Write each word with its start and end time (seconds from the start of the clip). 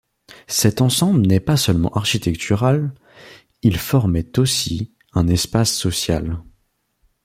Cet 0.47 0.81
ensemble 0.81 1.27
n'est 1.27 1.39
pas 1.39 1.57
seulement 1.57 1.91
architectural, 1.93 2.91
il 3.61 3.77
formait 3.77 4.39
aussi 4.39 4.95
un 5.13 5.27
espace 5.27 5.71
social. 5.75 6.41